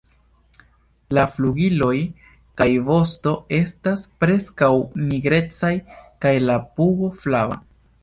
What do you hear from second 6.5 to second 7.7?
la pugo flava.